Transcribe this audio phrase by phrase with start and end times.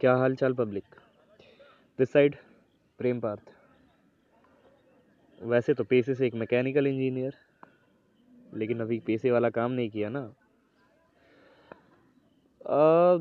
[0.00, 0.84] क्या हाल चाल public?
[1.98, 2.34] This side
[2.98, 3.50] Prem Parth
[5.38, 7.34] वैसे तो पेशे से एक मैकेनिकल इंजीनियर
[8.54, 10.20] लेकिन अभी पेशे वाला काम नहीं किया ना।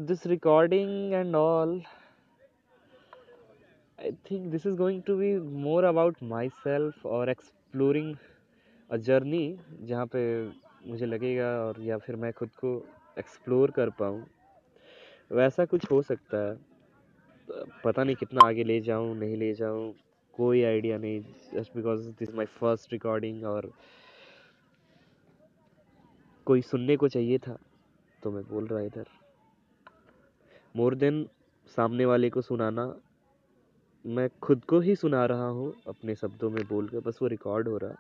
[0.08, 1.82] This recording and all
[4.00, 5.34] I think this is going to be
[5.64, 8.16] more about my self और एक्सप्लोरिंग
[8.90, 9.48] अ जर्नी
[9.82, 10.26] जहाँ पे
[10.88, 12.78] मुझे लगेगा और या फिर मैं खुद को
[13.20, 14.26] एक्सप्लोर कर पाऊँ।
[15.32, 16.58] वैसा कुछ हो सकता है।
[17.84, 19.94] पता नहीं कितना आगे ले जाऊँ, नहीं ले जाऊँ,
[20.34, 21.20] कोई आइडिया नहीं
[21.54, 23.72] just because this my first recording और
[26.48, 27.58] कोई सुनने को चाहिए था
[28.24, 29.06] तो मैं बोल रहा इधर।
[30.76, 31.26] मोर देन
[31.78, 32.86] सामने वाले को सुनाना,
[34.06, 37.68] मैं खुद को ही सुना रहा हूँ, अपने शब्दों में बोल कर बस वो रिकॉर्ड
[37.68, 37.96] हो रहा।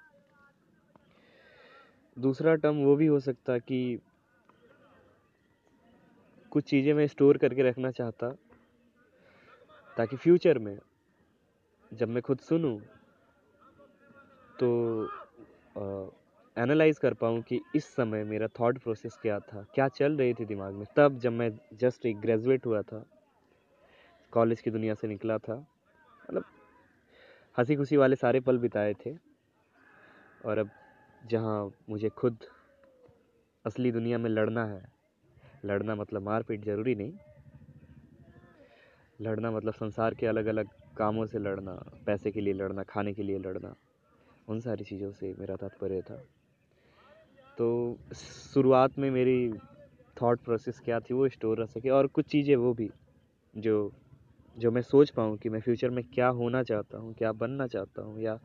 [2.18, 4.00] दूसरा टर्म वो भी हो सकता कि
[6.56, 8.30] कुछ चीज़ें मैं स्टोर करके रखना चाहता,
[9.98, 10.78] ताकि फ्यूचर में
[11.92, 12.78] जब मैं खुद सुनूं
[14.60, 14.70] तो
[16.58, 20.46] एनालाइज कर पाऊँ कि इस समय मेरा थॉट प्रोसेस क्या था, क्या चल रही थी
[20.46, 23.04] दिमाग में। तब जब मैं जस्ट एक ग्रेजुएट हुआ था
[24.34, 26.44] कॉलेज की दुनिया से निकला था मतलब
[27.58, 29.16] हँसी खुशी वाले सारे पल बिताए थे,
[30.46, 30.70] और अब
[31.28, 32.38] जहाँ मुझे खुद
[33.66, 34.95] असली दुनिया में लड़ना है
[35.66, 37.12] लड़ना मतलब मारपीट ज़रूरी नहीं।
[39.20, 41.74] लड़ना मतलब संसार के अलग अलग कामों से लड़ना,
[42.06, 43.76] पैसे के लिए लड़ना, खाने के लिए लड़ना,
[44.48, 46.16] उन सारी चीज़ों से मेरा तात्पर्य था।
[47.58, 49.54] तो शुरुआत में मेरी
[50.18, 52.90] थॉट प्रोसेस क्या थी, वो स्टोर रह सके और कुछ चीज़ें वो भी,
[53.54, 53.92] जो
[54.58, 58.02] जो मैं सोच पाऊँ कि मैं फ्यूचर में क्या होना चाहता हूँ, क्या बनना चाहता
[58.02, 58.40] हूँ या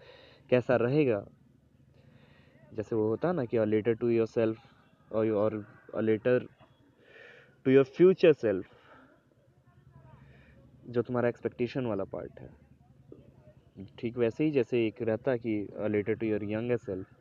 [0.50, 1.24] कैसा रहेगा।
[2.74, 6.46] जैसे वो होता ना कि लेटर टू योर सेल्फ और a letter
[7.66, 8.66] to your future self
[10.88, 12.48] जो तुम्हारा एक्सपेक्टेशन वाला पार्ट है।
[13.98, 17.14] ठीक वैसे ही जैसे एक रहता कि related to your young self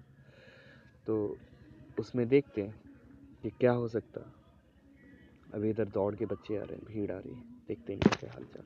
[1.07, 1.37] तो
[1.99, 2.73] उसमें देखते हैं
[3.43, 4.21] कि क्या हो सकता।
[5.53, 8.31] अभी इधर दौड़ के बच्चे आ रहे हैं, भीड़ आ रही है। देखते हैं क्या
[8.31, 8.65] हाल चाल